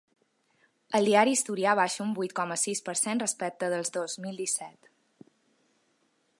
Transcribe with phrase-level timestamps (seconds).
[0.99, 4.93] El diari asturià baixa un vuit coma sis per cent respecte del dos mil disset.